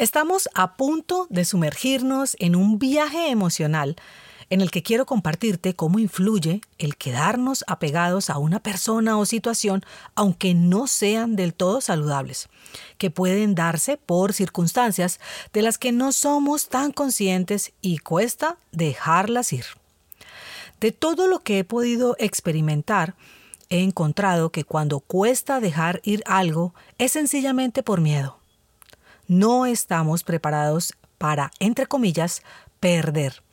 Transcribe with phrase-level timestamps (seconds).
[0.00, 3.96] Estamos a punto de sumergirnos en un viaje emocional
[4.48, 9.84] en el que quiero compartirte cómo influye el quedarnos apegados a una persona o situación
[10.14, 12.48] aunque no sean del todo saludables,
[12.96, 15.20] que pueden darse por circunstancias
[15.52, 19.66] de las que no somos tan conscientes y cuesta dejarlas ir.
[20.80, 23.16] De todo lo que he podido experimentar,
[23.68, 28.39] he encontrado que cuando cuesta dejar ir algo es sencillamente por miedo
[29.30, 32.42] no estamos preparados para, entre comillas,
[32.80, 33.44] perder.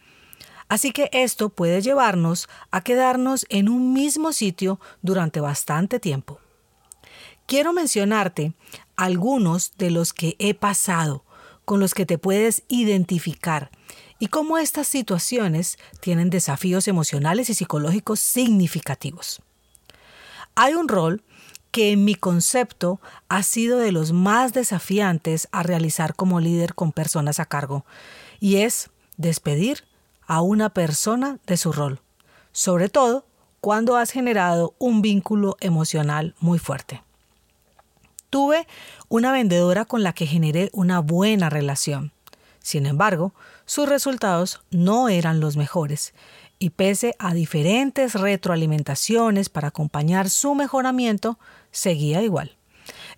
[0.70, 6.40] Así que esto puede llevarnos a quedarnos en un mismo sitio durante bastante tiempo.
[7.46, 8.54] Quiero mencionarte
[8.96, 11.24] algunos de los que he pasado,
[11.64, 13.70] con los que te puedes identificar
[14.18, 19.44] y cómo estas situaciones tienen desafíos emocionales y psicológicos significativos.
[20.56, 21.24] Hay un rol
[21.72, 26.92] que en mi concepto ha sido de los más desafiantes a realizar como líder con
[26.92, 27.86] personas a cargo,
[28.40, 29.84] y es despedir
[30.26, 32.02] a una persona de su rol,
[32.52, 33.26] sobre todo
[33.62, 37.04] cuando has generado un vínculo emocional muy fuerte.
[38.30, 38.68] Tuve
[39.08, 42.12] una vendedora con la que generé una buena relación.
[42.60, 43.34] Sin embargo,
[43.66, 46.14] sus resultados no eran los mejores
[46.60, 51.38] y pese a diferentes retroalimentaciones para acompañar su mejoramiento,
[51.72, 52.58] seguía igual.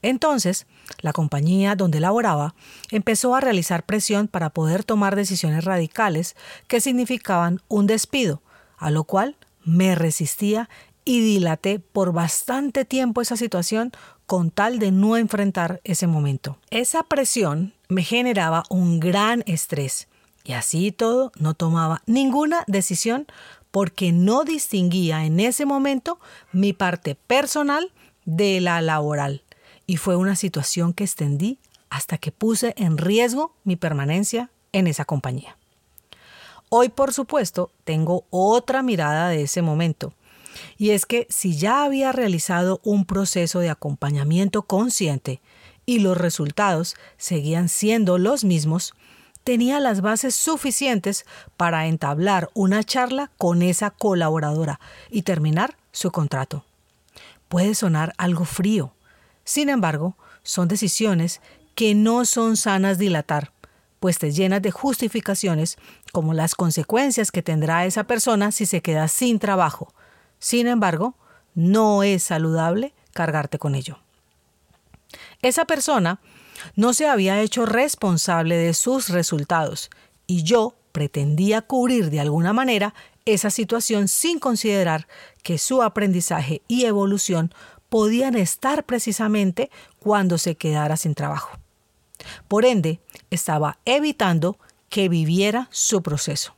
[0.02, 0.66] Entonces,
[1.02, 2.56] la compañía donde laboraba
[2.92, 6.36] empezó a realizar presión para poder tomar decisiones radicales
[6.68, 8.42] que significaban un despido,
[8.78, 10.70] a lo cual me resistía
[11.06, 13.92] y dilaté por bastante tiempo esa situación
[14.26, 16.60] con tal de no enfrentar ese momento.
[16.70, 20.09] Esa presión me generaba un gran estrés
[20.50, 23.28] y así todo no tomaba ninguna decisión
[23.70, 26.20] porque no distinguía en ese momento
[26.52, 27.94] mi parte personal
[28.26, 29.44] de la laboral.
[29.86, 31.60] Y fue una situación que extendí
[31.92, 35.56] hasta que puse en riesgo mi permanencia en esa compañía.
[36.70, 40.14] Hoy, por supuesto, tengo otra mirada de ese momento.
[40.80, 45.42] Y es que si ya había realizado un proceso de acompañamiento consciente
[45.86, 48.96] y los resultados seguían siendo los mismos,
[49.44, 51.26] tenía las bases suficientes
[51.58, 54.80] para entablar una charla con esa colaboradora
[55.10, 56.66] y terminar su contrato.
[57.48, 58.94] Puede sonar algo frío,
[59.50, 61.42] sin embargo, son decisiones
[61.74, 63.52] que no son sanas dilatar,
[64.00, 65.80] pues te llenas de justificaciones
[66.12, 69.92] como las consecuencias que tendrá esa persona si se queda sin trabajo.
[70.38, 71.16] Sin embargo,
[71.56, 73.98] no es saludable cargarte con ello.
[75.42, 76.20] Esa persona
[76.76, 79.90] no se había hecho responsable de sus resultados
[80.28, 82.94] y yo pretendía cubrir de alguna manera
[83.26, 85.08] esa situación sin considerar
[85.44, 87.54] que su aprendizaje y evolución
[87.90, 89.70] podían estar precisamente
[90.00, 91.58] cuando se quedara sin trabajo.
[92.48, 93.00] Por ende,
[93.30, 94.58] estaba evitando
[94.90, 96.56] que viviera su proceso.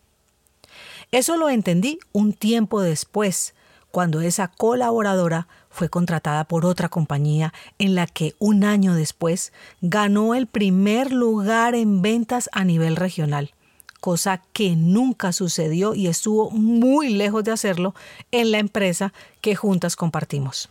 [1.11, 3.53] Eso lo entendí un tiempo después,
[3.91, 10.34] cuando esa colaboradora fue contratada por otra compañía en la que un año después ganó
[10.34, 13.53] el primer lugar en ventas a nivel regional,
[14.00, 17.94] cosa que nunca sucedió y estuvo muy lejos de hacerlo
[18.31, 20.69] en la empresa que juntas compartimos.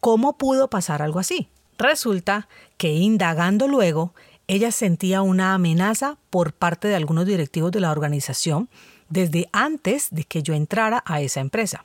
[0.00, 1.48] ¿Cómo pudo pasar algo así?
[1.76, 4.12] Resulta que indagando luego,
[4.46, 8.68] ella sentía una amenaza por parte de algunos directivos de la organización
[9.08, 11.84] desde antes de que yo entrara a esa empresa.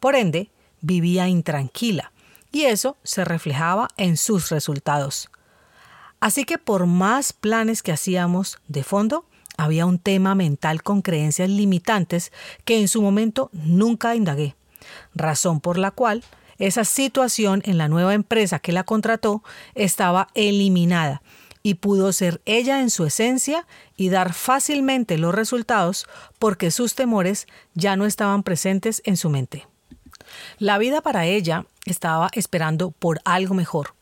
[0.00, 2.12] Por ende, vivía intranquila
[2.52, 5.30] y eso se reflejaba en sus resultados.
[6.20, 9.24] Así que por más planes que hacíamos de fondo,
[9.56, 12.32] había un tema mental con creencias limitantes
[12.64, 14.56] que en su momento nunca indagué,
[15.14, 16.24] razón por la cual
[16.58, 19.44] esa situación en la nueva empresa que la contrató
[19.74, 21.22] estaba eliminada
[21.62, 23.66] y pudo ser ella en su esencia
[23.96, 26.06] y dar fácilmente los resultados
[26.38, 29.67] porque sus temores ya no estaban presentes en su mente.
[30.58, 33.94] La vida para ella estaba esperando por algo mejor,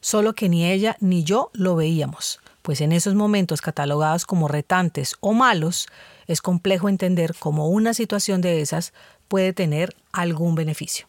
[0.00, 5.16] solo que ni ella ni yo lo veíamos, pues en esos momentos catalogados como retantes
[5.20, 5.86] o malos,
[6.26, 8.92] es complejo entender cómo una situación de esas
[9.28, 11.06] puede tener algún beneficio.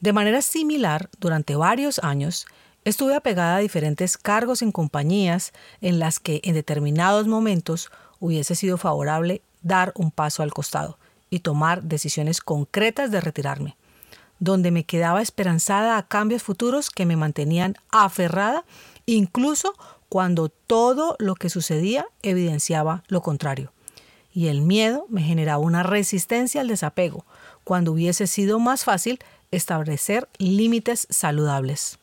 [0.00, 2.46] De manera similar, durante varios años,
[2.84, 7.90] Estuve apegada a diferentes cargos en compañías en las que en determinados momentos
[8.20, 10.98] hubiese sido favorable dar un paso al costado
[11.30, 13.76] y tomar decisiones concretas de retirarme,
[14.38, 18.64] donde me quedaba esperanzada a cambios futuros que me mantenían aferrada,
[19.06, 19.74] incluso
[20.08, 23.72] cuando todo lo que sucedía evidenciaba lo contrario.
[24.32, 27.24] Y el miedo me generaba una resistencia al desapego,
[27.64, 29.18] cuando hubiese sido más fácil
[29.50, 31.98] establecer límites saludables.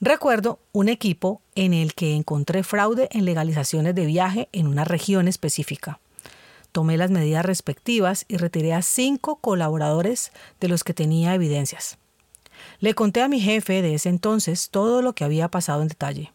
[0.00, 5.28] Recuerdo un equipo en el que encontré fraude en legalizaciones de viaje en una región
[5.28, 5.98] específica.
[6.74, 11.98] Tomé las medidas respectivas y retiré a cinco colaboradores de los que tenía evidencias.
[12.80, 16.32] Le conté a mi jefe de ese entonces todo lo que había pasado en detalle.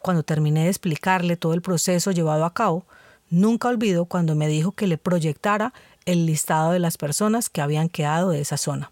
[0.00, 2.84] Cuando terminé de explicarle todo el proceso llevado a cabo,
[3.28, 5.72] nunca olvido cuando me dijo que le proyectara
[6.04, 8.90] el listado de las personas que habían quedado de esa zona.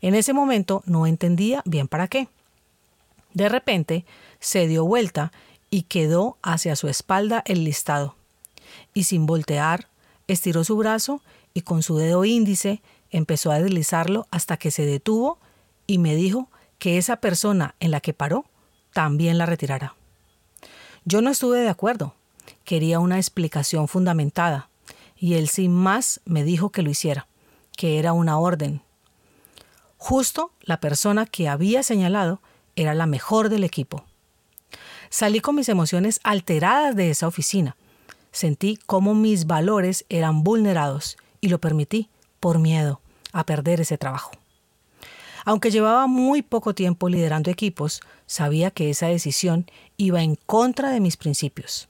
[0.00, 2.26] En ese momento no entendía bien para qué.
[3.34, 4.04] De repente
[4.40, 5.30] se dio vuelta
[5.70, 8.16] y quedó hacia su espalda el listado
[8.94, 9.88] y sin voltear,
[10.26, 11.22] estiró su brazo
[11.54, 15.38] y con su dedo índice empezó a deslizarlo hasta que se detuvo
[15.86, 16.48] y me dijo
[16.78, 18.44] que esa persona en la que paró
[18.92, 19.94] también la retirara.
[21.04, 22.14] Yo no estuve de acuerdo,
[22.64, 24.68] quería una explicación fundamentada,
[25.16, 27.26] y él sin más me dijo que lo hiciera,
[27.76, 28.82] que era una orden.
[29.96, 32.40] Justo la persona que había señalado
[32.74, 34.04] era la mejor del equipo.
[35.08, 37.76] Salí con mis emociones alteradas de esa oficina,
[38.36, 43.00] Sentí cómo mis valores eran vulnerados y lo permití por miedo
[43.32, 44.30] a perder ese trabajo.
[45.46, 49.64] Aunque llevaba muy poco tiempo liderando equipos, sabía que esa decisión
[49.96, 51.88] iba en contra de mis principios.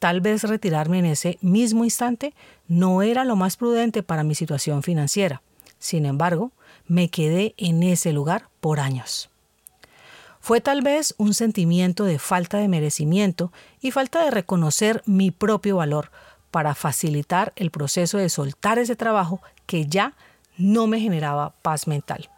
[0.00, 2.34] Tal vez retirarme en ese mismo instante
[2.66, 5.40] no era lo más prudente para mi situación financiera.
[5.78, 6.50] Sin embargo,
[6.88, 9.30] me quedé en ese lugar por años.
[10.40, 15.76] Fue tal vez un sentimiento de falta de merecimiento y falta de reconocer mi propio
[15.76, 16.10] valor
[16.50, 20.14] para facilitar el proceso de soltar ese trabajo que ya
[20.56, 22.30] no me generaba paz mental.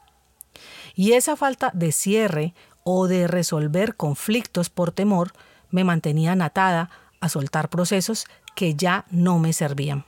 [0.94, 2.54] Y esa falta de cierre
[2.84, 5.32] o de resolver conflictos por temor
[5.70, 6.90] me mantenía atada
[7.20, 8.26] a soltar procesos
[8.56, 10.04] que ya no me servían.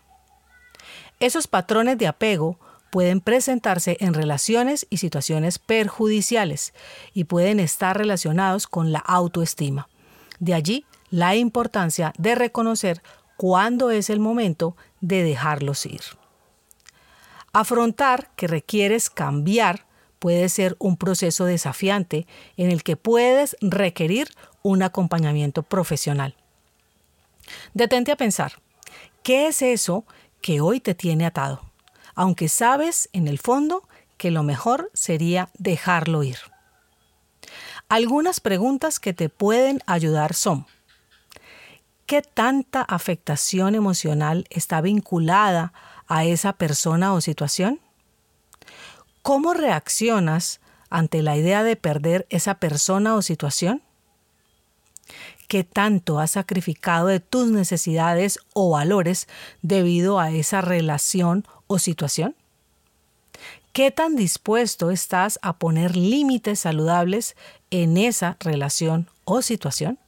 [1.21, 2.59] Esos patrones de apego
[2.95, 6.73] pueden presentarse en relaciones y situaciones perjudiciales
[7.13, 9.89] y pueden estar relacionados con la autoestima.
[10.39, 13.03] De allí la importancia de reconocer
[13.37, 16.03] cuándo es el momento de dejarlos ir.
[17.53, 19.87] Afrontar que requieres cambiar
[20.21, 24.29] puede ser un proceso desafiante en el que puedes requerir
[24.63, 26.37] un acompañamiento profesional.
[27.73, 28.53] Detente a pensar,
[29.25, 30.05] ¿qué es eso
[30.41, 31.74] que hoy te tiene atado?
[32.15, 36.39] Aunque sabes en el fondo que lo mejor sería dejarlo ir.
[37.89, 40.67] Algunas preguntas que te pueden ayudar son,
[42.07, 45.73] ¿qué tanta afectación emocional está vinculada
[46.07, 47.81] a esa persona o situación?
[49.23, 50.61] ¿Cómo reaccionas
[50.91, 53.83] ante la idea de perder esa persona o situación?
[55.49, 59.29] ¿Qué tanto has sacrificado de tus necesidades o valores
[59.61, 62.35] debido a esa relación o situación?
[63.73, 67.35] ¿Qué tan dispuesto estás a poner límites saludables
[67.71, 69.99] en esa relación o situación?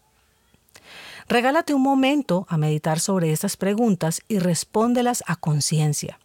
[1.28, 6.20] Regálate un momento a meditar sobre estas preguntas y respóndelas a conciencia.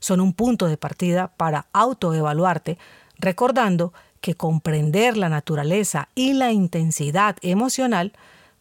[0.00, 2.78] Son un punto de partida para autoevaluarte,
[3.16, 8.12] recordando que comprender la naturaleza y la intensidad emocional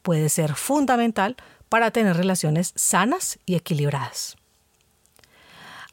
[0.03, 1.37] puede ser fundamental
[1.69, 4.37] para tener relaciones sanas y equilibradas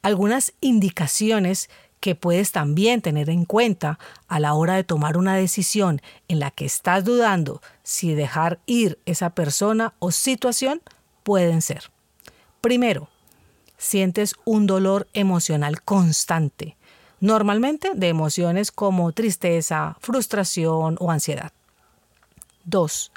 [0.09, 1.69] algunas indicaciones
[2.01, 6.51] que puedes también tener en cuenta a la hora de tomar una decisión en la
[6.51, 10.81] que estás dudando si dejar ir esa persona o situación
[11.25, 11.91] pueden ser.
[12.63, 13.09] Primero,
[13.77, 16.77] sientes un dolor emocional constante,
[17.21, 21.53] normalmente de emociones como tristeza, frustración o ansiedad.
[22.65, 23.13] 2.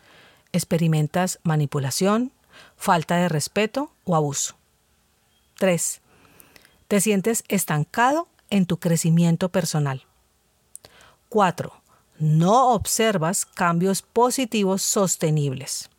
[0.51, 2.33] Experimentas manipulación,
[2.75, 4.55] falta de respeto o abuso.
[5.57, 6.01] 3
[6.91, 10.03] te sientes estancado en tu crecimiento personal.
[11.29, 11.71] 4.
[12.19, 15.89] No observas cambios positivos sostenibles.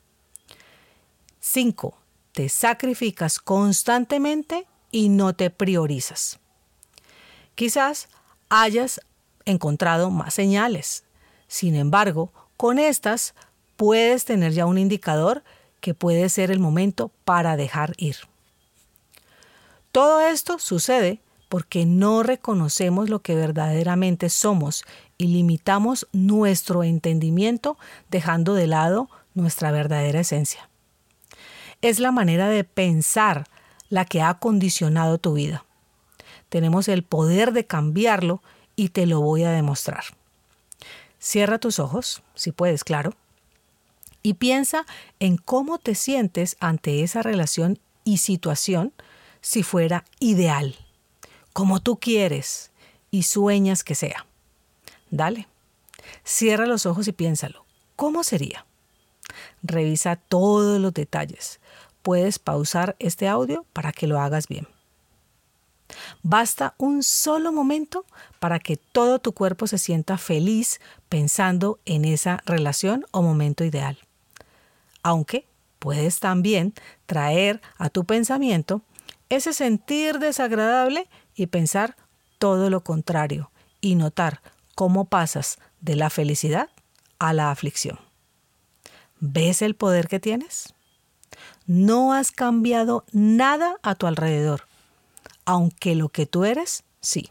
[1.41, 1.97] 5.
[2.33, 6.39] Te sacrificas constantemente y no te priorizas.
[7.55, 8.11] Quizás
[8.51, 9.01] hayas
[9.47, 11.05] encontrado más señales.
[11.49, 13.35] Sin embargo, con estas
[13.77, 15.43] puedes tener ya un indicador
[15.81, 18.31] que puede ser el momento para dejar ir.
[19.93, 21.21] Todo esto sucede
[21.51, 24.85] porque no reconocemos lo que verdaderamente somos
[25.19, 27.77] y limitamos nuestro entendimiento
[28.11, 30.71] dejando de lado nuestra verdadera esencia.
[31.83, 33.47] Es la manera de pensar
[33.91, 35.67] la que ha condicionado tu vida.
[36.49, 38.43] Tenemos el poder de cambiarlo
[38.77, 40.05] y te lo voy a demostrar.
[41.19, 43.13] Cierra tus ojos, si puedes, claro,
[44.23, 44.87] y piensa
[45.21, 48.93] en cómo te sientes ante esa relación y situación
[49.43, 50.77] si fuera ideal,
[51.53, 52.71] como tú quieres
[53.11, 54.25] y sueñas que sea.
[55.11, 55.47] Dale,
[56.25, 57.67] cierra los ojos y piénsalo.
[57.97, 58.65] ¿Cómo sería?
[59.63, 61.61] Revisa todos los detalles.
[62.01, 64.67] Puedes pausar este audio para que lo hagas bien.
[66.23, 68.07] Basta un solo momento
[68.41, 73.99] para que todo tu cuerpo se sienta feliz pensando en esa relación o momento ideal.
[75.03, 75.47] Aunque
[75.79, 76.75] puedes también
[77.07, 78.83] traer a tu pensamiento
[79.28, 81.97] ese sentir desagradable y pensar
[82.38, 83.50] todo lo contrario
[83.81, 84.42] y notar
[84.75, 86.71] cómo pasas de la felicidad
[87.19, 87.99] a la aflicción.
[89.21, 90.75] ¿Ves el poder que tienes?
[91.66, 94.66] No has cambiado nada a tu alrededor,
[95.45, 97.31] aunque lo que tú eres, sí.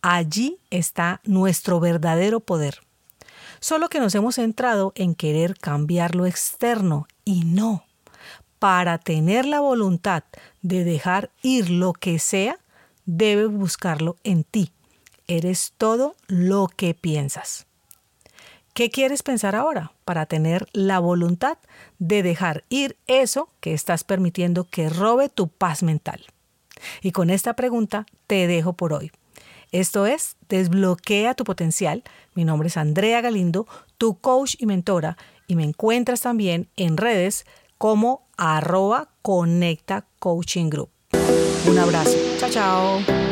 [0.00, 2.80] Allí está nuestro verdadero poder.
[3.60, 7.84] Solo que nos hemos centrado en querer cambiar lo externo y no.
[8.58, 10.24] Para tener la voluntad
[10.62, 12.58] de dejar ir lo que sea,
[13.04, 14.72] debes buscarlo en ti.
[15.26, 17.66] Eres todo lo que piensas.
[18.74, 21.58] ¿Qué quieres pensar ahora para tener la voluntad
[21.98, 26.24] de dejar ir eso que estás permitiendo que robe tu paz mental?
[27.02, 29.10] Y con esta pregunta te dejo por hoy.
[29.72, 32.04] Esto es Desbloquea tu potencial.
[32.34, 33.66] Mi nombre es Andrea Galindo,
[33.98, 37.46] tu coach y mentora, y me encuentras también en redes
[37.78, 40.90] como arroba conecta coaching group.
[41.66, 42.16] Un abrazo.
[42.38, 43.27] Chao, chao.